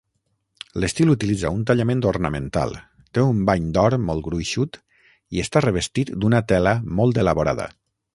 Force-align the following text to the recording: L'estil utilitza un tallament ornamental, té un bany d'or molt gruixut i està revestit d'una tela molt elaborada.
L'estil 0.83 1.09
utilitza 1.13 1.49
un 1.57 1.65
tallament 1.71 1.99
ornamental, 2.11 2.73
té 3.17 3.25
un 3.33 3.43
bany 3.49 3.67
d'or 3.75 3.97
molt 4.07 4.25
gruixut 4.29 4.81
i 5.37 5.45
està 5.45 5.63
revestit 5.67 6.13
d'una 6.25 6.41
tela 6.53 6.75
molt 7.01 7.21
elaborada. 7.27 7.69